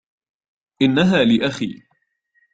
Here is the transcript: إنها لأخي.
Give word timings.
إنها 0.81 1.23
لأخي. 1.23 1.83